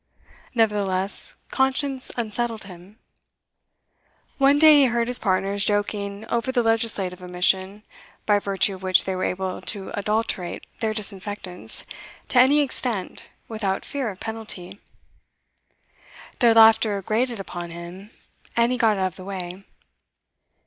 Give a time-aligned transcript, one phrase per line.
[0.55, 2.97] Nevertheless conscience unsettled him.
[4.39, 7.83] One day he heard his partners joking over the legislative omission
[8.25, 11.85] by virtue of which they were able to adulterate their disinfectants
[12.29, 14.79] to any extent without fear of penalty;
[16.39, 18.09] their laughter grated upon him,
[18.57, 19.63] and he got out of the way.